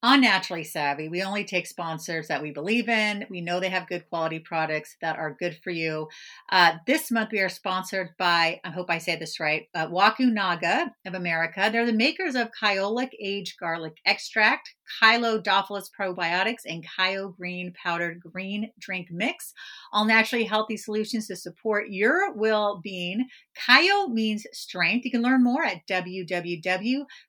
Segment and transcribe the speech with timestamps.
[0.00, 3.26] on Naturally Savvy, we only take sponsors that we believe in.
[3.28, 6.08] We know they have good quality products that are good for you.
[6.50, 10.90] Uh, this month, we are sponsored by, I hope I say this right, uh, Wakunaga
[11.04, 11.68] of America.
[11.72, 18.70] They're the makers of Kyolic Aged Garlic Extract, Kyo-Dophilus Probiotics, and Kyo Green Powdered Green
[18.78, 19.52] Drink Mix.
[19.92, 23.26] All naturally healthy solutions to support your well being.
[23.66, 25.04] Kyo means strength.
[25.04, 25.86] You can learn more at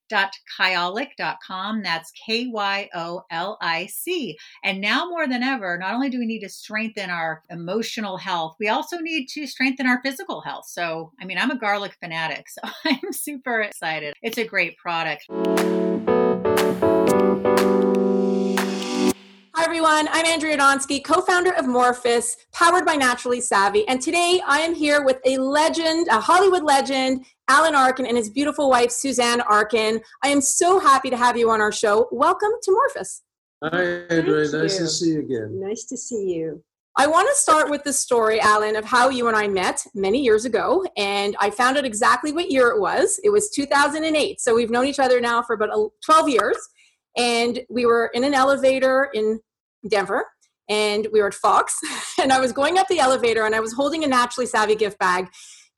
[0.10, 1.84] www.kyolic.com.
[1.84, 4.38] That's K Y O L I C.
[4.63, 8.55] And now more than ever, not only do we need to strengthen our emotional health,
[8.59, 10.66] we also need to strengthen our physical health.
[10.68, 14.13] So, I mean, I'm a garlic fanatic, so I'm super excited.
[14.22, 15.26] It's a great product.
[19.60, 20.07] Hi, everyone.
[20.13, 23.85] I'm Andrea Donsky, co founder of Morphus, powered by Naturally Savvy.
[23.90, 28.30] And today I am here with a legend, a Hollywood legend, Alan Arkin, and his
[28.30, 29.99] beautiful wife, Suzanne Arkin.
[30.23, 32.07] I am so happy to have you on our show.
[32.12, 33.21] Welcome to Morphus.
[33.63, 34.52] Hi, Andrea.
[34.52, 35.59] Nice to see you again.
[35.59, 36.63] Nice to see you.
[36.96, 40.21] I want to start with the story, Alan, of how you and I met many
[40.21, 40.85] years ago.
[40.96, 43.20] And I found out exactly what year it was.
[43.24, 44.40] It was 2008.
[44.40, 46.57] So we've known each other now for about 12 years.
[47.18, 49.40] And we were in an elevator in
[49.90, 50.26] Denver
[50.70, 51.76] and we were at Fox
[52.21, 54.99] and I was going up the elevator and I was holding a naturally savvy gift
[54.99, 55.27] bag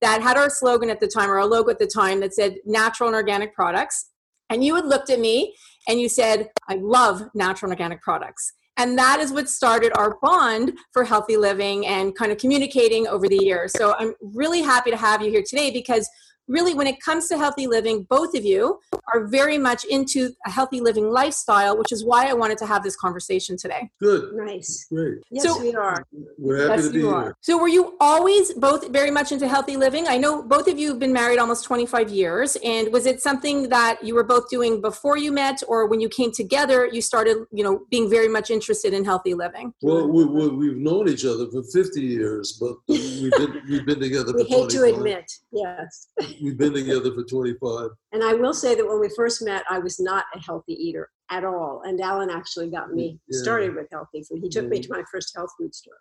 [0.02, 2.56] that had our slogan at the time or our logo at the time that said
[2.66, 4.10] natural and organic products.
[4.50, 5.56] And you had looked at me
[5.88, 8.54] and you said, I love natural and organic products.
[8.78, 13.28] And that is what started our bond for healthy living and kind of communicating over
[13.28, 13.74] the years.
[13.74, 16.10] So I'm really happy to have you here today because
[16.52, 18.78] really when it comes to healthy living both of you
[19.14, 22.84] are very much into a healthy living lifestyle which is why i wanted to have
[22.84, 24.34] this conversation today Good.
[24.34, 24.86] Nice.
[24.92, 25.20] Great.
[25.32, 26.04] Yes, So- we are.
[26.38, 27.16] We're happy Yes, to be you here.
[27.16, 27.38] are.
[27.42, 30.88] so were you always both very much into healthy living i know both of you
[30.90, 34.82] have been married almost 25 years and was it something that you were both doing
[34.82, 38.50] before you met or when you came together you started you know being very much
[38.50, 42.74] interested in healthy living Well, we, we, we've known each other for 50 years, but
[42.88, 46.08] we've been, we've been together We for hate to admit, yes.
[46.42, 47.90] We've been together for 25.
[48.14, 51.10] And I will say that when we first met, I was not a healthy eater
[51.30, 51.84] at all.
[51.86, 53.40] And Alan actually got me Yeah.
[53.42, 54.40] started with healthy food.
[54.42, 54.84] He took me Mhm.
[54.84, 56.00] to my first health food store.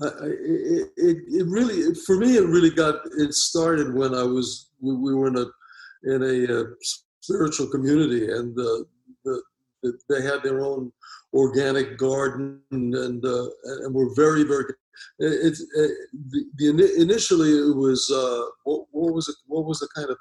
[0.00, 4.70] I, it, it, it really, for me, it really got, it started when I was,
[4.80, 5.46] we, we were in a,
[6.04, 6.64] in a uh,
[7.20, 8.84] spiritual community and uh,
[10.08, 10.92] they had their own
[11.34, 14.64] organic garden and, uh, and were very, very,
[15.18, 15.90] it's it,
[16.30, 20.16] the, the, initially it was, uh, what, what was it, what was the kind of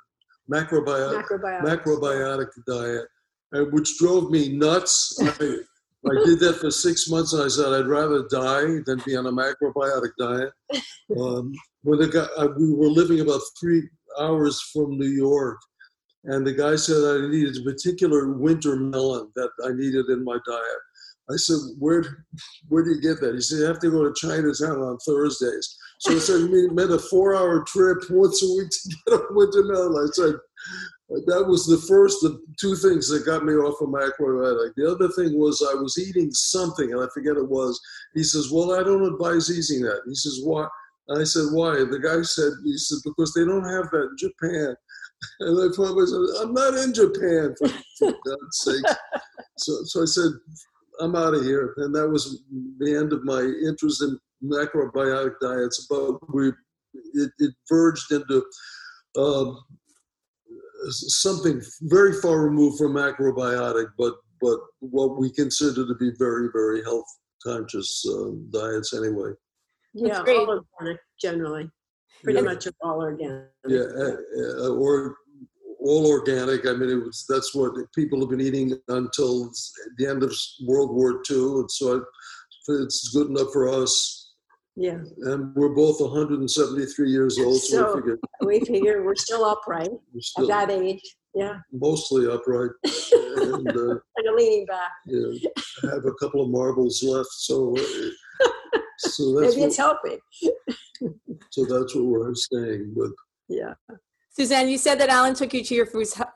[0.52, 1.26] macrobiotic,
[1.64, 3.08] macrobiotic diet,
[3.56, 5.18] uh, which drove me nuts.
[5.22, 5.58] I,
[6.10, 9.28] I did that for six months, and I said I'd rather die than be on
[9.28, 10.52] a macrobiotic diet.
[11.20, 11.52] Um,
[11.84, 13.84] when the guy, uh, we were living about three
[14.18, 15.58] hours from New York,
[16.26, 20.38] and the guy said I needed a particular winter melon that I needed in my
[20.48, 20.82] diet.
[21.30, 22.04] I said, "Where,
[22.68, 25.78] where do you get that?" He said, "You have to go to Chinatown on Thursdays."
[26.00, 29.64] So I said, "We made a four-hour trip once a week to get a winter
[29.64, 30.36] melon." I said,
[31.28, 34.74] that was the first of two things that got me off of my macrobiotic.
[34.76, 37.80] The other thing was I was eating something, and I forget it was.
[38.14, 40.68] He says, "Well, I don't advise eating that." He says, "Why?"
[41.10, 44.18] And I said, "Why?" The guy said, "He said because they don't have that in
[44.18, 44.76] Japan."
[45.40, 48.86] And I thought, I said, "I'm not in Japan, for, for God's sake."
[49.58, 50.32] So, so I said,
[51.02, 52.42] "I'm out of here," and that was
[52.80, 55.86] the end of my interest in macrobiotic diets.
[55.88, 56.48] But we,
[57.14, 58.44] it, it verged into.
[59.18, 59.60] Um,
[60.90, 66.84] something very far removed from macrobiotic, but but what we consider to be very very
[66.84, 67.06] health
[67.46, 69.32] conscious um, diets anyway.
[69.94, 70.38] Yeah, great.
[70.38, 71.70] all organic generally.
[72.24, 72.46] Pretty Yeah.
[72.46, 73.50] much all organic.
[73.68, 74.16] Yeah, uh,
[74.66, 75.18] uh, or
[75.80, 76.68] all organic.
[76.68, 79.52] I mean, it was that's what people have been eating until
[79.98, 80.32] the end of
[80.68, 82.02] World War II, and so I,
[82.82, 84.34] it's good enough for us.
[84.76, 85.00] Yeah.
[85.24, 89.90] And we're both 173 years old, so, So- I figure We figure we're still upright
[90.14, 91.02] we're at that age.
[91.34, 91.60] Yeah.
[91.72, 94.92] mostly upright, and uh, of leaning back.
[95.08, 95.50] yeah,
[95.84, 97.76] I have a couple of marbles left, so.
[97.78, 98.10] Uh,
[99.02, 100.20] so that's Maybe what, it's helping.
[101.50, 102.94] so that's what we're saying.
[102.96, 103.14] with.
[103.50, 103.74] Yeah.
[104.30, 105.86] suzanne you said that alan took you to your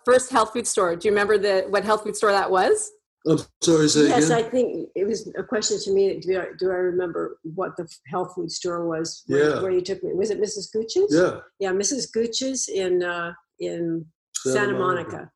[0.05, 2.91] first health food store do you remember the what health food store that was
[3.27, 4.37] I'm sorry, say Yes, again.
[4.37, 6.19] I think it was a question to me.
[6.19, 9.23] Do I, do I remember what the health food store was?
[9.25, 9.61] Where, Yeah.
[9.63, 10.13] where you took me?
[10.13, 10.71] Was it Mrs.
[10.71, 11.07] Gooch's?
[11.09, 12.11] yeah, Yeah, Mrs.
[12.13, 15.31] Gooch's in uh, in Santa, Monica.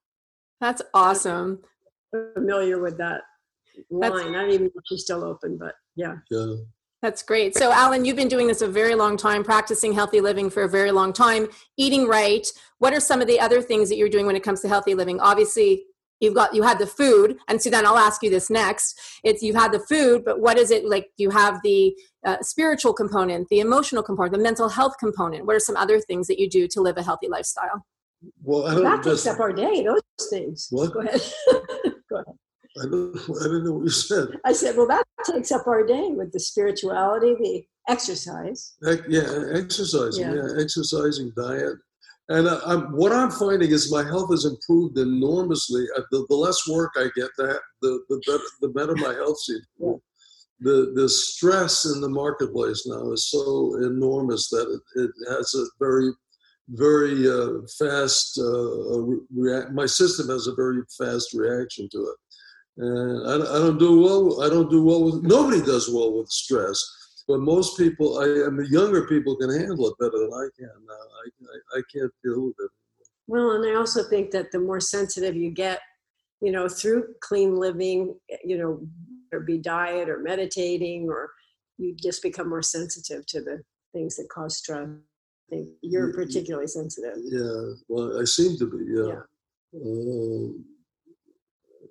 [0.62, 1.62] that's awesome
[2.36, 3.22] Familiar with that
[3.90, 4.36] That's- line?
[4.36, 6.18] I don't even know if she's still open, but yeah.
[6.30, 6.58] Yeah.
[7.02, 7.56] That's great.
[7.56, 10.70] So, Alan, you've been doing this a very long time, practicing healthy living for a
[10.70, 11.48] very long time,
[11.78, 12.46] eating right.
[12.80, 14.96] What are some of the other things that you're doing when it comes to healthy
[14.96, 15.20] living?
[15.22, 15.86] Obviously,
[16.20, 19.42] you've got you had the food and so then i'll ask you this next it's
[19.42, 23.48] you've had the food but what is it like you have the uh, spiritual component
[23.50, 26.68] the emotional component the mental health component what are some other things that you do
[26.68, 27.86] to live a healthy lifestyle
[28.44, 30.94] well I don't that just, takes up our day those things What?
[30.94, 31.22] go ahead
[32.10, 32.36] go ahead
[32.82, 34.28] I don't, I don't know what you said.
[34.46, 40.24] i said well that takes up our day with the spirituality the exercise Yeah, exercising.
[40.24, 40.36] Yeah.
[40.36, 41.78] Yeah, exercising, diet,
[42.30, 45.86] and uh, I'm, what I'm finding is my health has improved enormously.
[45.98, 49.40] Uh, The, the less work I get, that the the better the better my health
[49.40, 49.66] seems.
[49.80, 49.94] Yeah.
[50.62, 55.66] The the stress in the marketplace now is so enormous that it, it has a
[55.80, 56.12] very
[56.70, 59.72] very uh, fast uh.
[59.72, 62.18] My system has a very fast reaction to it,
[62.78, 64.44] and I, I don't do well.
[64.44, 65.24] I don't do well with.
[65.24, 66.82] Nobody does well with stress
[67.30, 70.72] but most people, I, and the younger people can handle it better than I can.
[70.88, 70.94] now.
[70.94, 72.72] I, I, I can't deal with it.
[73.28, 75.80] Well, and I also think that the more sensitive you get,
[76.42, 78.82] you know, through clean living, you know,
[79.32, 81.30] or be diet or meditating, or
[81.78, 83.62] you just become more sensitive to the
[83.94, 84.88] things that cause stress.
[84.90, 87.14] I think you're particularly sensitive.
[87.24, 89.22] Yeah, well, I seem to be, yeah.
[89.72, 89.82] Yeah.
[89.86, 90.66] Um,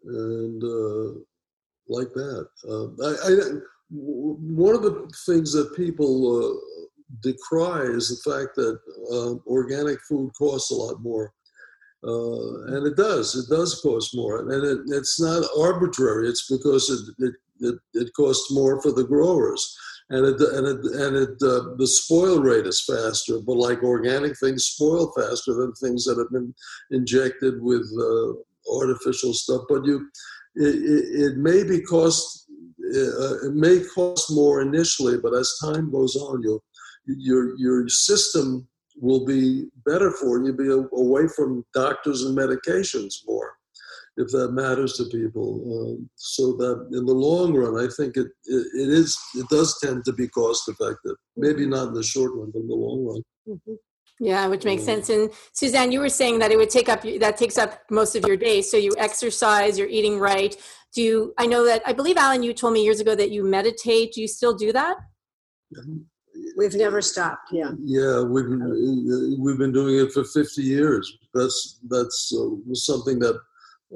[0.09, 1.21] and uh,
[1.89, 2.49] like that.
[2.69, 3.31] Um, I, I,
[3.91, 6.89] one of the things that people uh,
[7.23, 8.79] decry is the fact that
[9.13, 11.33] um organic food costs a lot more.
[12.05, 13.35] Uh, and it does.
[13.35, 16.29] It does cost more, and it, it's not arbitrary.
[16.29, 19.77] It's because it, it it it costs more for the growers,
[20.11, 23.41] and it and it and it uh, the spoil rate is faster.
[23.41, 26.55] But like organic things spoil faster than things that have been
[26.93, 28.35] injected with uh,
[28.73, 29.63] artificial stuff.
[29.69, 30.09] But you,
[30.57, 32.47] it, it, may be cost.
[32.83, 36.63] Uh, it may cost more initially, but as time goes on, you'll
[37.07, 38.69] your your system
[39.01, 40.53] will be better for you.
[40.53, 43.55] Be away from doctors and medications more,
[44.17, 45.63] if that matters to people.
[45.65, 49.79] Um, so that in the long run, I think it, it it is it does
[49.83, 51.17] tend to be cost effective.
[51.37, 53.23] Maybe not in the short run, but in the long run.
[53.49, 53.79] Mhm.
[54.21, 54.87] Yeah, which makes Mm.
[54.87, 55.09] sense.
[55.11, 58.27] And Suzanne, you were saying that it would take up that takes up most of
[58.27, 58.63] your day.
[58.63, 60.57] So you exercise, you're eating right.
[60.95, 61.35] Do you?
[61.39, 64.15] I know that I believe Alan, you told me years ago that you meditate.
[64.15, 64.97] Do you still do that?
[66.57, 67.51] We've never stopped.
[67.53, 67.71] Yeah.
[67.85, 71.19] Yeah, we've been, we've been doing it for 50 years.
[71.35, 73.39] That's that's uh, something that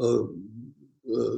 [0.01, 0.23] uh,
[1.19, 1.37] uh,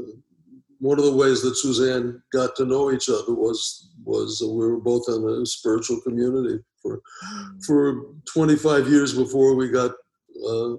[0.85, 4.67] one of the ways that Suzanne got to know each other was was uh, we
[4.67, 7.01] were both in a spiritual community for
[7.67, 8.03] for
[8.35, 9.93] 25 years before we got
[10.47, 10.75] uh,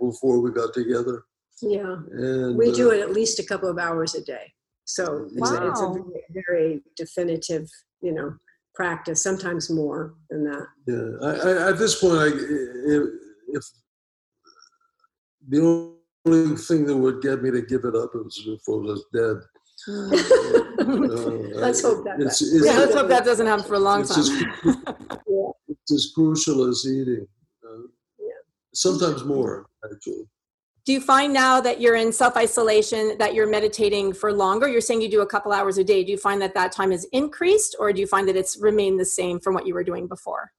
[0.00, 1.22] before we got together.
[1.62, 1.96] Yeah.
[2.10, 4.52] And We uh, do it at least a couple of hours a day.
[4.84, 7.68] So it's, a, it's a very, very definitive,
[8.00, 8.34] you know,
[8.74, 10.66] practice, sometimes more than that.
[10.86, 13.02] Yeah, I, I, at this point, I, if,
[13.48, 13.64] if
[15.46, 19.04] the only thing that would get me to give it up is if I was
[19.12, 19.36] dead.
[20.80, 22.20] Uh, Let's hope that.
[22.20, 24.52] It's, it's, yeah, let's hope that doesn't happen for a long it's time.
[24.64, 24.76] as,
[25.68, 27.26] it's as crucial as eating.
[27.64, 27.88] Uh,
[28.18, 28.26] Yeah.
[28.72, 30.24] Sometimes more, actually.
[30.84, 34.68] Do you find now that you're in self isolation that you're meditating for longer?
[34.68, 36.04] You're saying you do a couple hours a day.
[36.04, 38.98] Do you find that that time is increased, or do you find that it's remained
[38.98, 40.52] the same from what you were doing before?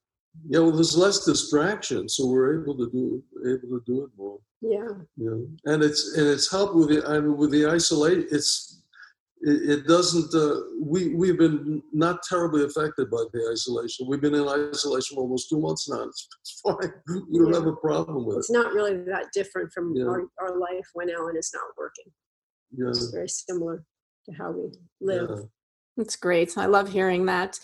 [0.48, 4.38] Yeah, well, there's less distraction, so we're able to do able to do it more.
[4.62, 4.88] Yeah.
[5.16, 8.82] you know and it's and it's helped with the i mean with the isolate it's
[9.40, 14.34] it, it doesn't uh, we we've been not terribly affected by the isolation we've been
[14.34, 16.92] in isolation for almost two months now it's, it's fine
[17.30, 17.58] we don't Yeah.
[17.58, 20.04] have a problem with It's it not really that different from Yeah.
[20.12, 22.12] our, our life when Alan is not working.
[22.76, 23.82] yeah, It's very similar
[24.26, 24.64] to how we
[25.00, 25.30] live.
[25.30, 25.42] yeah.
[25.96, 26.58] That's great.
[26.58, 27.58] I love hearing that.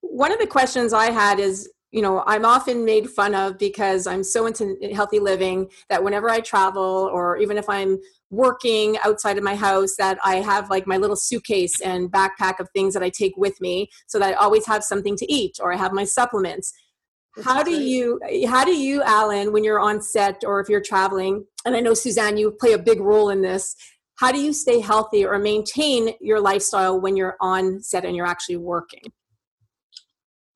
[0.00, 4.06] One of the questions I had is you know, I'm often made fun of because
[4.06, 7.98] I'm so into healthy living that whenever I travel or even if I'm
[8.30, 12.68] working outside of my house that I have like my little suitcase and backpack of
[12.70, 15.72] things that I take with me so that I always have something to eat or
[15.72, 16.74] I have my supplements.
[17.36, 17.86] That's how do great.
[17.86, 21.80] you how do you Alan when you're on set or if you're traveling and I
[21.80, 23.76] know Suzanne you play a big role in this
[24.16, 28.26] how do you stay healthy or maintain your lifestyle when you're on set and you're
[28.26, 29.12] actually working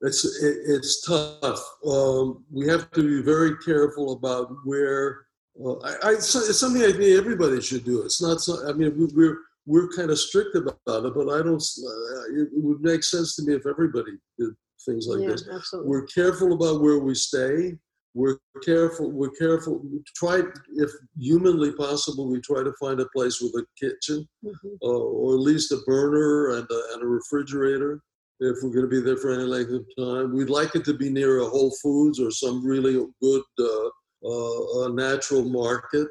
[0.03, 5.27] it's it, it's tough um, we have to be very careful about where
[5.61, 8.03] uh, I, I, it's something I think everybody should do.
[8.03, 8.41] It's not.
[8.41, 11.63] So, I mean, we, we're we're kind of strict about it, but I don't.
[11.63, 14.51] Uh, it would make sense to me if everybody did
[14.85, 15.49] things like yeah, this.
[15.53, 15.91] absolutely.
[15.91, 17.77] We're careful about where we stay.
[18.15, 19.11] We're careful.
[19.11, 19.79] We're careful.
[19.79, 20.43] We try,
[20.77, 24.79] if humanly possible, we try to find a place with a kitchen, Mhm.
[24.83, 28.03] uh, or at least a burner and a, and a refrigerator.
[28.43, 30.95] If we're going to be there for any length of time, we'd like it to
[30.95, 33.89] be near a Whole Foods or some really good uh,
[34.29, 36.09] uh, natural market.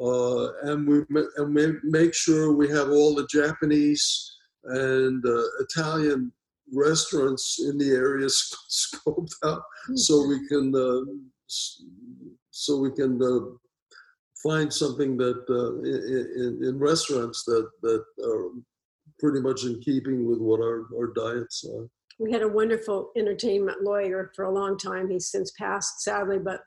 [0.00, 0.98] uh, and we
[1.36, 6.32] and we make sure we have all the Japanese and uh, Italian
[6.72, 9.62] restaurants in the area sc- scoped out
[9.94, 11.00] so we can uh,
[12.50, 13.40] so we can uh,
[14.42, 18.50] find something that uh, in, in, restaurants that that are
[19.18, 21.88] pretty much in keeping with what our, our diets are.
[22.18, 25.10] we had a wonderful entertainment lawyer for a long time.
[25.10, 26.60] He's since passed, sadly, but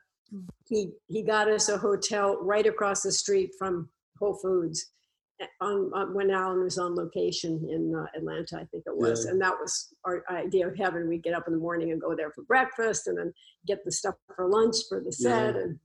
[0.66, 4.92] he he got us a hotel right across the street from Whole Foods
[5.40, 9.24] eh, on, on when Alan was on location in uh, Atlanta, I think it was,
[9.24, 9.32] Yeah.
[9.32, 11.06] and that was our idea of heaven.
[11.08, 13.32] We'd get up in the morning and go there for breakfast, and then
[13.66, 15.60] get the stuff for lunch for the set, Yeah.
[15.62, 15.78] and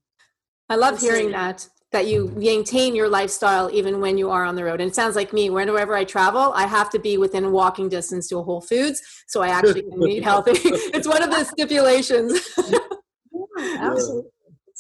[0.70, 4.64] I love hearing that that you maintain your lifestyle even when you are on the
[4.64, 4.82] road.
[4.82, 5.50] And it sounds like me.
[5.50, 9.42] Whenever I travel, I have to be within walking distance to a Whole Foods, so
[9.42, 10.52] I actually can eat healthy.
[10.64, 12.42] it's one of the stipulations.
[12.70, 12.80] yeah,
[13.80, 14.37] absolutely, it's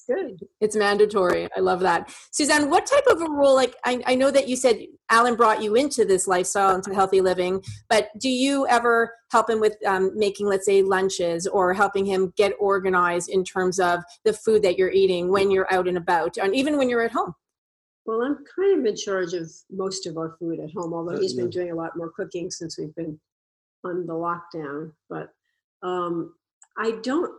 [0.07, 0.39] good.
[0.61, 1.47] It's mandatory.
[1.55, 2.13] I love that.
[2.31, 5.61] Suzanne, what type of a role, like I, I know that you said Alan brought
[5.61, 10.17] you into this lifestyle, into healthy living, but do you ever help him with um,
[10.17, 14.77] making, let's say, lunches or helping him get organized in terms of the food that
[14.77, 17.33] you're eating when you're out and about and even when you're at home?
[18.05, 21.19] Well, I'm kind of in charge of most of our food at home, although Uh,
[21.19, 23.19] he's been doing a lot more cooking since we've been
[23.83, 24.93] on the lockdown.
[25.09, 25.29] But
[25.83, 26.33] um,
[26.77, 27.33] I don't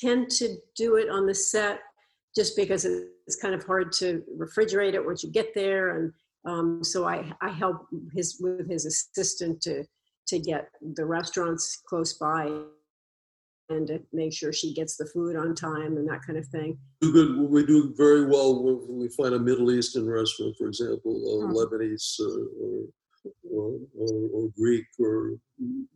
[0.00, 1.80] tend to do it on the set
[2.38, 5.96] just because it's kind of hard to refrigerate it once you get there.
[5.96, 6.12] And
[6.44, 9.84] um, so I, I help his with his assistant to
[10.28, 12.44] to get the restaurants close by
[13.70, 16.78] and to make sure she gets the food on time and that kind of thing.
[17.00, 17.50] do good.
[17.50, 21.56] We do very well when we find a Middle Eastern restaurant, for example, uh, Hmm.
[21.56, 22.86] Lebanese uh,
[23.52, 25.32] or, or, or Greek or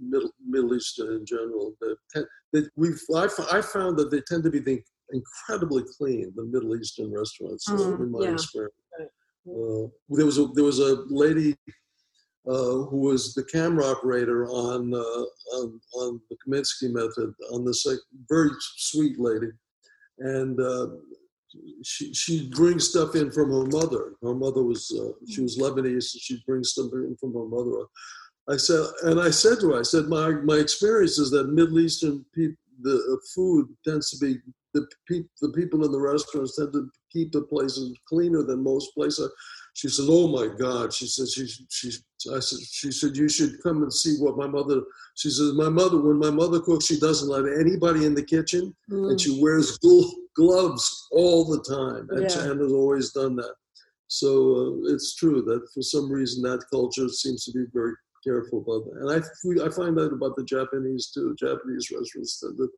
[0.00, 1.74] Middle Middle Eastern in general.
[1.80, 6.32] That, that we've I found that they tend to be the incredibly clean.
[6.34, 8.32] The Middle Eastern restaurants, Mm, in my yeah.
[8.32, 8.74] experience.
[9.00, 11.56] Uh, there was a there was a lady
[12.48, 15.24] uh, who was the camera operator on, uh,
[15.56, 19.50] on on the Kominsky method on the sec- very sweet lady,
[20.18, 20.88] and uh,
[21.84, 24.14] she she'd bring stuff in from her mother.
[24.22, 27.84] Her mother was uh, she was Lebanese, and she brings stuff in from her mother.
[28.48, 31.80] I said, and I said to her, I said, my my experience is that Middle
[31.80, 34.40] Eastern people, the uh, food tends to be
[34.74, 38.94] the pe- the people in the restaurants tend to keep the places cleaner than most
[38.94, 39.30] places.
[39.74, 41.90] She said, "Oh my God!" She said, "She she."
[42.32, 44.82] I said, "She said you should come and see what my mother."
[45.16, 48.74] She says, "My mother, when my mother cooks, she doesn't let anybody in the kitchen,
[49.10, 52.54] and she wears gl- gloves all the time, and, she, Yeah.
[52.54, 53.54] has always done that."
[54.08, 54.28] So
[54.84, 58.84] uh, it's true that for some reason that culture seems to be very careful about
[58.84, 61.34] that, and I I find that about the Japanese too.
[61.38, 62.68] Japanese restaurants tend to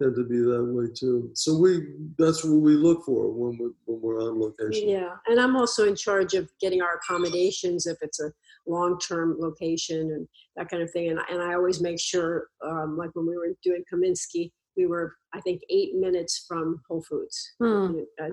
[0.00, 1.30] tend to be that way too.
[1.34, 1.86] So we
[2.18, 4.88] that's what we look for when we when we're on location.
[4.88, 8.32] Yeah, and I'm also in charge of getting our accommodations if it's a
[8.66, 11.10] long-term location and that kind of thing.
[11.10, 15.16] And, and I always make sure, um, like when we were doing Kominsky, we were,
[15.34, 18.00] I think, eight minutes from Whole Foods, Hmm.
[18.22, 18.28] uh,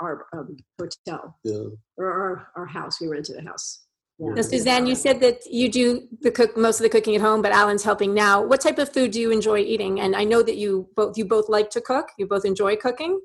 [0.00, 1.64] our um, hotel Yeah.
[1.96, 3.00] or our, our house.
[3.00, 3.84] We rented a house.
[4.22, 4.34] Yeah.
[4.34, 7.40] Now, Suzanne, you said that you do the cook most of the cooking at home,
[7.40, 8.42] but Alan's helping now.
[8.42, 10.00] What type of food do you enjoy eating?
[10.00, 12.08] And I know that you both you both like to cook.
[12.18, 13.18] You both enjoy cooking.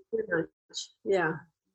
[1.04, 1.34] Yeah,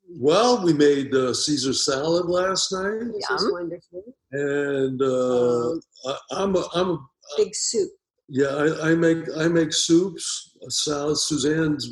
[0.08, 3.36] Well, we made uh, Caesar salad last night, this Yum.
[3.38, 4.02] is wonderful.
[4.32, 6.98] and uh, Um, I, I'm a, I'm a,
[7.36, 7.90] Big soup.
[8.28, 8.48] yeah.
[8.48, 11.16] I, I make I make soups, salad.
[11.18, 11.84] Suzanne's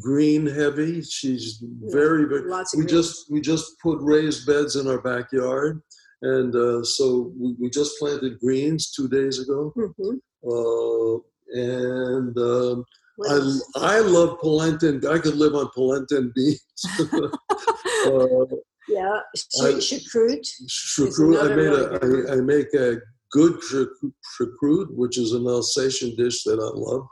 [0.00, 1.02] green heavy.
[1.02, 1.62] She's
[1.98, 2.48] very very.
[2.48, 2.98] Lots of We greens.
[3.08, 5.82] just we just put raised beds in our backyard,
[6.22, 9.72] and uh, so we, we just planted greens two days ago.
[9.76, 10.20] Mhm.
[10.46, 11.20] Uh,
[11.54, 12.84] and um,
[13.28, 13.96] I?
[13.96, 14.88] I love polenta.
[14.88, 16.60] and- I could live on polenta and beans.
[17.12, 18.56] uh,
[18.88, 20.46] yeah, choucroute.
[20.68, 21.42] Choucroute.
[21.50, 22.96] I made a, I, I make a
[23.32, 27.06] good choucrou- choucroute, which is an Alsatian dish that I love.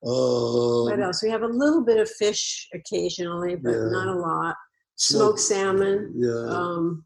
[0.00, 1.22] What Um, else?
[1.22, 3.88] We have a little bit of fish occasionally, but Yeah.
[3.90, 4.54] not a lot.
[4.96, 6.12] Smoked- Smoked salmon.
[6.16, 7.04] yeah, Um,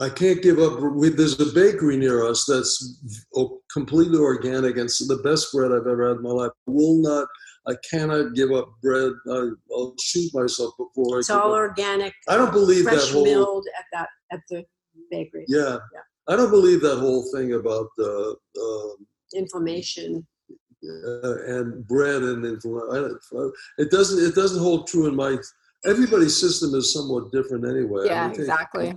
[0.00, 0.80] I can't give up.
[0.80, 2.98] We, there's a bakery near us that's
[3.72, 6.50] completely organic and it's the best bread I've ever had in my life.
[6.66, 7.28] I will not.
[7.68, 9.12] I cannot give up bread.
[9.30, 11.58] I, I'll shoot myself before I it's all up.
[11.58, 12.14] organic.
[12.28, 13.24] I don't believe that fresh whole.
[13.24, 14.64] milled at that at the
[15.10, 15.44] bakery.
[15.48, 15.76] Yeah.
[15.92, 16.00] Yeah.
[16.28, 20.26] I don't believe that whole thing about uh, um, Inflammation.
[20.82, 24.24] uh, and bread and infl- It doesn't.
[24.24, 25.36] It doesn't hold true in my.
[25.84, 28.06] Everybody's system is somewhat different anyway.
[28.06, 28.94] Yeah, I think- exactly.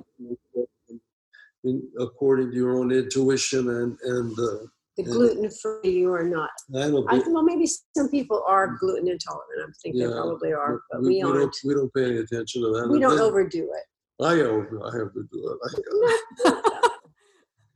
[1.64, 4.66] In, according to your own intuition and and uh,
[4.98, 6.50] The gluten free you are not.
[6.76, 7.06] I don't.
[7.10, 7.68] I well maybe
[7.98, 9.70] some people are gluten intolerant.
[9.70, 11.40] I think Yeah, they probably are, but we, we, aren't.
[11.40, 11.58] don't.
[11.66, 12.90] We don't pay any attention to that.
[12.90, 14.24] We don't overdo it.
[14.24, 15.58] I have, I have to do
[16.46, 16.64] it.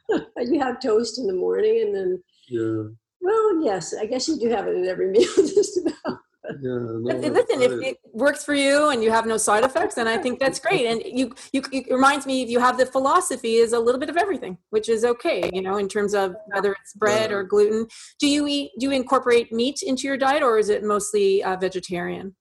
[0.37, 2.83] you have toast in the morning and then yeah.
[3.19, 6.19] Well, yes, I guess you do have it in every meal, just about.
[6.61, 10.07] Yeah, no, Listen, if it works for you and you have no side effects, then
[10.07, 10.85] I think that's great.
[10.85, 14.17] And you, you, it reminds me, you have the philosophy is a little bit of
[14.17, 17.87] everything, which is okay, you know, in terms of whether it's bread or gluten.
[18.19, 18.71] Do you eat?
[18.79, 22.35] Do you incorporate meat into your diet, or is it mostly uh, vegetarian?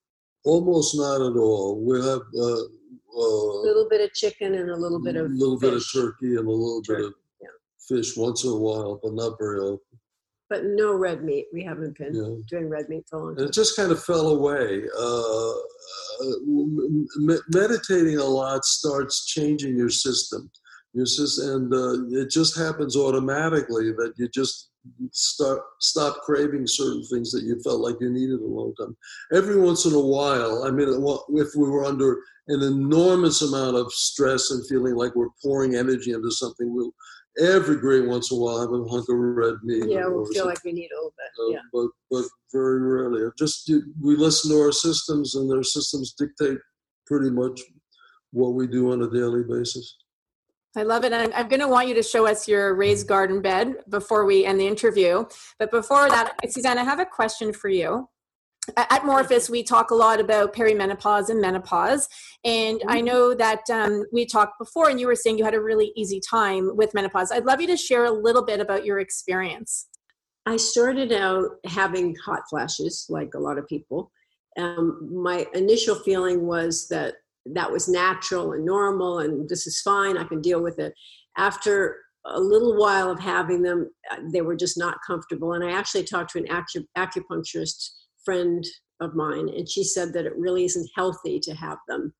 [0.46, 1.84] almost not at all.
[1.84, 5.34] We have uh, A uh, little bit of chicken and a little bit of a
[5.34, 7.48] little bit of turkey and a little bit of yeah.
[7.88, 9.98] fish once in a while, but not very often.
[10.48, 11.46] But no red meat.
[11.52, 12.36] We haven't been Yeah.
[12.48, 13.46] doing red meat for a long time.
[13.46, 14.84] it just kind of fell away.
[14.96, 16.36] Uh, uh,
[17.16, 20.50] me- meditating a lot starts changing your system.
[20.94, 24.70] Your system, and uh, it just happens automatically that you just
[25.10, 28.96] start stop craving certain things that you felt like you needed a long time.
[29.32, 30.88] Every once in a while, I mean,
[31.34, 36.12] if we were under an enormous amount of stress and feeling like we're pouring energy
[36.12, 36.94] into something, we'll
[37.38, 39.84] every great once in a while I have a hunk of red meat.
[39.88, 41.28] yeah, we feel like we need a little bit.
[41.38, 41.58] Uh, yeah.
[41.72, 43.30] but but very rarely.
[43.38, 43.70] Just
[44.02, 46.58] we listen to our systems, and their systems dictate
[47.06, 47.60] pretty much
[48.32, 49.96] what we do on a daily basis.
[50.76, 51.12] I love it.
[51.12, 54.26] And I'm, I'm going to want you to show us your raised garden bed before
[54.26, 55.24] we end the interview.
[55.58, 58.08] But before that, Suzanne, I have a question for you.
[58.76, 62.08] At Morphus, we talk a lot about perimenopause and menopause.
[62.44, 65.60] And I know that um, we talked before, and you were saying you had a
[65.60, 67.30] really easy time with menopause.
[67.30, 69.86] I'd love you to share a little bit about your experience.
[70.46, 74.10] I started out having hot flashes, like a lot of people.
[74.58, 77.14] Um, my initial feeling was that
[77.46, 80.16] that was natural and normal, and this is fine.
[80.16, 80.94] I can deal with it.
[81.36, 85.52] After a little while of having them, uh, they were just not comfortable.
[85.52, 87.90] And I actually talked to an acu- acupuncturist
[88.26, 88.62] friend
[89.00, 92.12] of mine, and she said that it really isn't healthy to have them.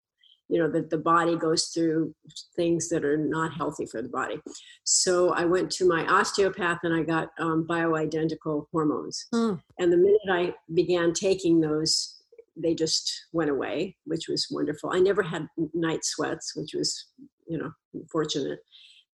[0.49, 2.15] You know, that the body goes through
[2.55, 4.41] things that are not healthy for the body.
[4.85, 9.27] So I went to my osteopath and I got um, bioidentical hormones.
[9.35, 9.61] Mm.
[9.81, 12.23] And the minute I began taking those,
[12.57, 14.91] they just went away, which was wonderful.
[14.93, 17.07] I never had night sweats, which was,
[17.49, 17.73] you know,
[18.13, 18.61] fortunate.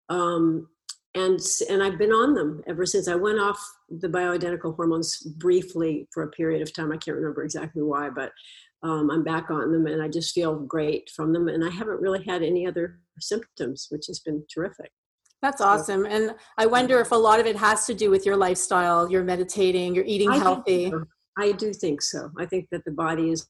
[0.10, 0.68] Um,
[1.16, 3.08] and and I've been on them ever since.
[3.08, 6.92] I went off the bioidentical hormones briefly for a period of time.
[6.92, 8.32] I can't remember exactly why, but
[8.84, 11.48] um, I'm back on them, and I just feel great from them.
[11.48, 14.92] And I haven't really had any other symptoms, which has been terrific.
[15.42, 16.06] That's awesome.
[16.06, 19.24] And I wonder if a lot of it has to do with your lifestyle, you're
[19.24, 20.92] meditating, you're eating I healthy.
[20.92, 21.04] so.
[21.38, 22.30] I do think so.
[22.38, 23.48] I think that the body is,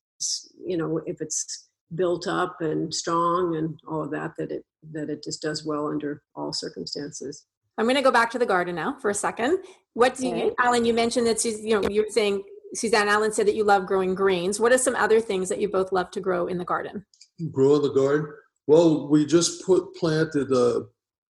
[0.65, 5.09] you know, if it's built up and strong and all of that, that it that
[5.09, 7.45] it just does well under all circumstances.
[7.77, 9.59] I'm going to go back to the garden now for a second.
[9.93, 10.85] What do you, Alan?
[10.85, 13.85] You mentioned that Sus- you know you were saying Suzanne Alan said that you love
[13.85, 14.59] growing greens.
[14.59, 17.05] What are some other things that you both love to grow in the garden?
[17.51, 18.27] Grow in the garden.
[18.67, 20.81] Well, we just put planted uh,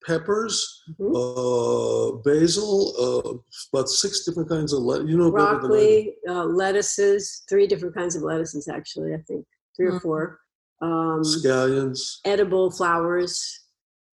[0.06, 1.14] peppers, Mhm.
[1.16, 3.34] uh, basil, uh,
[3.74, 5.10] about six different kinds of lettuce.
[5.10, 5.68] You know better than I do.
[5.68, 9.14] Broccoli, uh, lettuces, three different kinds of lettuces actually.
[9.14, 9.46] I think
[9.78, 10.02] 3 or Mhm.
[10.02, 10.40] four.
[10.82, 12.18] Um, scallions.
[12.26, 13.61] edible flowers.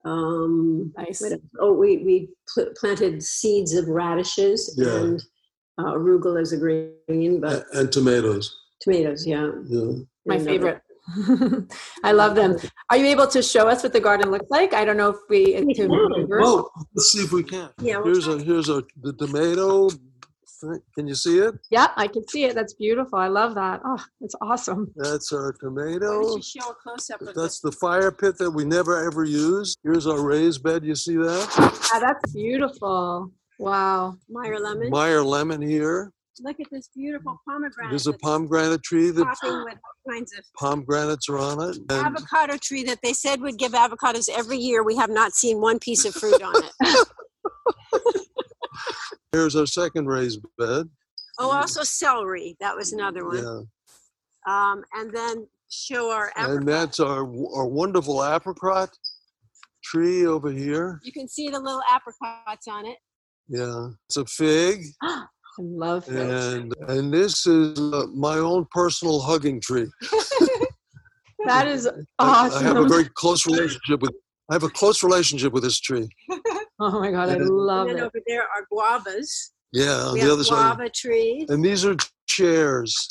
[0.09, 1.23] Um, Nice.
[1.61, 2.15] Oh, we we
[2.53, 4.97] pl- planted seeds of radishes Yeah.
[4.99, 5.23] and
[5.79, 8.45] uh, arugula is a green, but a- and tomatoes.
[8.81, 9.51] tomatoes, yeah.
[9.67, 9.93] Yeah.
[10.27, 10.81] My favorite.
[12.05, 12.57] I love them.
[12.91, 14.71] Are you able to show us what the garden looks like?
[14.81, 15.41] I don't know if we.
[15.65, 16.27] We can- can.
[16.29, 17.69] Well, let's see if we can.
[17.81, 19.89] Yeah, we'll Here's a here's a the tomato.
[20.61, 20.81] Thing.
[20.95, 21.55] Can you see it?
[21.71, 22.55] Yeah, I can see it.
[22.55, 23.19] That's beautiful.
[23.19, 23.81] I love that.
[23.85, 24.93] Oh, it's awesome.
[24.97, 26.37] That's our Why don't tomato.
[26.37, 29.77] you show a close up of That's the fire pit that we never ever use.
[29.83, 30.85] Here's our raised bed.
[30.85, 31.55] You see that?
[31.93, 33.33] Ah, that's beautiful.
[33.59, 34.17] Wow.
[34.29, 34.91] Meyer lemon?
[34.91, 36.13] Meyer lemon here.
[36.41, 37.91] Look at this beautiful pomegranate.
[37.91, 39.11] There's a pomegranate tree.
[39.11, 41.79] The popping with all kinds of pomegranates are on it.
[41.91, 44.85] And avocado tree that they said would give avocados every year.
[44.85, 47.09] We have not seen one piece of fruit on it.
[49.33, 50.89] here's our second raised bed.
[51.39, 52.57] oh, also celery.
[52.61, 53.37] That was another one.
[53.39, 53.61] Yeah.
[54.47, 57.21] Um, and then show our And that's our
[57.55, 58.91] our wonderful apricot
[59.85, 61.01] tree over here.
[61.03, 62.97] You can see the little apricots on it.
[63.49, 63.89] Yeah.
[64.07, 64.85] It's a fig.
[65.03, 65.25] I
[65.59, 66.15] love it.
[66.17, 69.87] And and this is uh, my own personal hugging tree.
[71.47, 71.87] That is
[72.19, 74.11] I- I have a very close relationship with.
[74.51, 76.09] I have a close relationship with this tree.
[76.81, 78.03] Oh my God, I And- love and it.
[78.03, 79.51] over there are guavas.
[79.73, 80.77] Yeah, on we the have other side.
[80.77, 81.51] guava trees.
[81.51, 83.09] And these are chairs.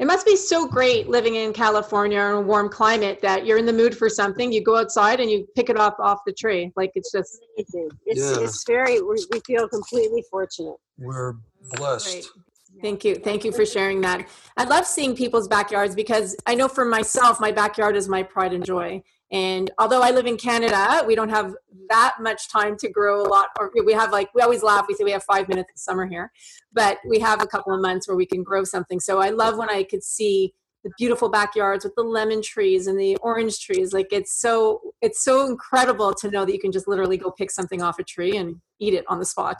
[0.00, 3.66] It must be so great living in California in a warm climate that you're in
[3.66, 4.52] the mood for something.
[4.52, 6.72] You go outside and you pick it up off the tree.
[6.76, 7.90] Like it's just Amazing.
[8.06, 8.44] It's, Yeah.
[8.44, 10.76] it's very, we, we feel completely fortunate.
[10.98, 11.34] We're
[11.72, 12.12] blessed.
[12.12, 12.26] Great.
[12.80, 13.16] Thank you.
[13.16, 14.28] Thank you for sharing that.
[14.56, 18.52] I love seeing people's backyards because I know for myself, my backyard is my pride
[18.52, 19.02] and joy.
[19.30, 21.54] And although I live in Canada, we don't have
[21.90, 23.48] that much time to grow a lot.
[23.58, 26.06] Or we have like, we always laugh, we say we have five minutes of summer
[26.06, 26.32] here,
[26.72, 29.00] but we have a couple of months where we can grow something.
[29.00, 32.98] So I love when I could see the beautiful backyards with the lemon trees and
[32.98, 33.92] the orange trees.
[33.92, 37.50] Like it's so, it's so incredible to know that you can just literally go pick
[37.50, 39.56] something off a tree and eat it on the spot.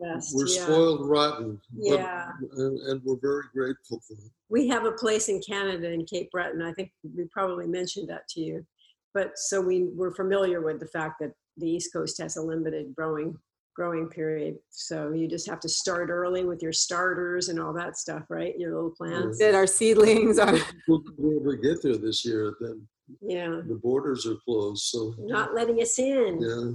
[0.00, 0.62] Best, We're yeah.
[0.62, 1.60] spoiled rotten.
[1.72, 2.30] but- Yeah.
[2.56, 4.30] and, and we're very grateful for it.
[4.48, 6.62] we have a place in Canada in Cape Breton.
[6.62, 8.66] I think we probably mentioned that to you.
[9.14, 12.94] But so we were familiar with the fact that the East Coast has a limited
[12.94, 13.36] growing
[13.74, 14.56] growing period.
[14.70, 18.58] So you just have to start early with your starters and all that stuff, right?
[18.58, 19.38] Your little plants.
[19.38, 20.58] That our seedlings are.
[20.88, 22.88] We'll never get there this year, then
[23.20, 23.60] Yeah.
[23.68, 26.40] the borders are closed, so, Not letting us in.
[26.40, 26.72] yeah,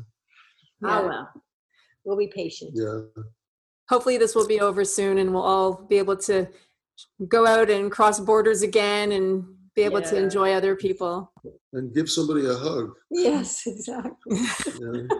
[0.89, 1.30] Oh well.
[2.06, 2.72] We'll be patient.
[2.74, 3.02] yeah.
[3.89, 6.48] hopefully this will be over soon and we'll all be able to
[7.28, 11.32] go out and cross borders again and be able to enjoy other people.
[11.74, 14.38] And give somebody a hug, Yes, exactly.
[14.80, 15.08] yeah.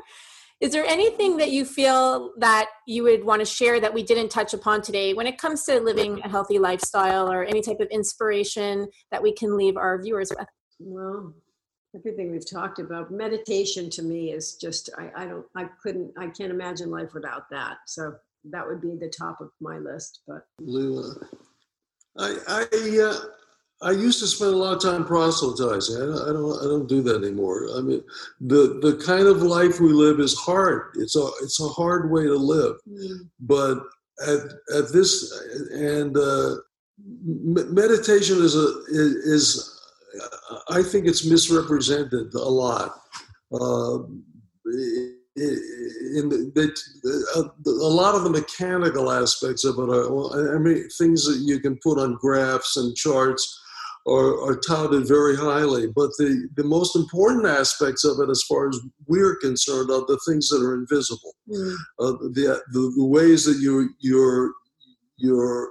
[0.62, 4.30] Is there anything that you feel that you would want to share that we didn't
[4.30, 7.88] touch upon today when it comes to living a healthy lifestyle or any type of
[7.88, 10.48] inspiration that we can leave our viewers with?
[10.80, 11.34] Well,
[11.94, 16.28] everything we've talked about, meditation to me is just I, I don't I couldn't I
[16.28, 17.80] can't imagine life without that.
[17.86, 18.13] So
[18.46, 20.22] that would be the top of my list.
[20.26, 21.13] But Lou,
[22.18, 23.20] I, I, uh,
[23.84, 25.96] I used to spend a lot of time proselytizing.
[25.96, 27.67] I don't, I don't, I don't do that anymore.
[27.76, 28.02] I mean,
[28.39, 30.91] the the kind of life we live is hard.
[30.96, 32.78] It's a, it's a hard way to live.
[33.39, 33.80] But
[34.26, 34.39] at
[34.76, 35.32] at this,
[35.74, 36.56] and uh,
[37.26, 39.80] meditation is a is,
[40.69, 42.96] I think it's misrepresented a lot.
[43.52, 44.00] Uh,
[45.36, 46.80] in the, that
[47.36, 51.60] uh, a lot of the mechanical aspects of it are, I mean, things that you
[51.60, 53.60] can put on graphs and charts
[54.08, 55.88] are, are touted very highly.
[55.88, 60.20] But the, the most important aspects of it, as far as we're concerned, are the
[60.28, 61.36] things that are invisible.
[62.00, 64.54] Uh, the, the, the ways that your, your,
[65.18, 65.70] your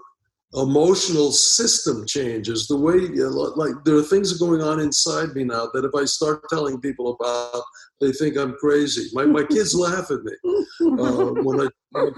[0.55, 3.09] emotional system changes the way
[3.57, 7.17] like there are things going on inside me now that if i start telling people
[7.19, 7.63] about
[8.03, 11.69] they think i'm crazy my, my kids laugh at me uh, when I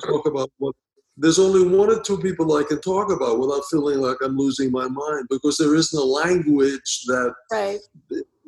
[0.06, 0.74] talk about what
[1.16, 4.70] there's only one or two people I can talk about without feeling like I'm losing
[4.70, 7.78] my mind because there isn't a language that Right.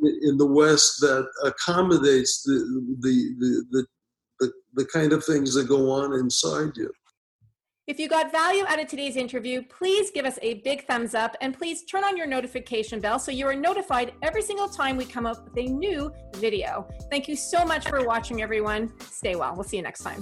[0.02, 2.54] in the West that accommodates the
[3.00, 3.86] the the the,
[4.40, 6.90] the, the kind of things that go on inside you.
[7.86, 11.36] If you got value out of today's interview, please give us a big thumbs up
[11.40, 15.04] and please turn on your notification bell so you are notified every single time we
[15.04, 16.88] come up with a new video.
[17.12, 18.92] Thank you so much for watching, everyone.
[19.08, 19.54] Stay well.
[19.54, 20.20] We'll see you next time.